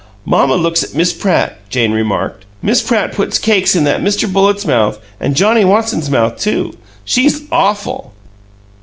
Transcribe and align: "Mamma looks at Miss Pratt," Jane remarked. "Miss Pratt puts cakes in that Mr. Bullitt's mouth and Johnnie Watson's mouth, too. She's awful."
"Mamma 0.25 0.55
looks 0.55 0.81
at 0.83 0.95
Miss 0.95 1.13
Pratt," 1.13 1.59
Jane 1.69 1.91
remarked. 1.91 2.43
"Miss 2.63 2.81
Pratt 2.81 3.11
puts 3.13 3.37
cakes 3.37 3.75
in 3.75 3.83
that 3.83 4.01
Mr. 4.01 4.27
Bullitt's 4.27 4.65
mouth 4.65 4.97
and 5.19 5.35
Johnnie 5.35 5.63
Watson's 5.63 6.09
mouth, 6.09 6.39
too. 6.39 6.75
She's 7.05 7.41
awful." 7.51 8.11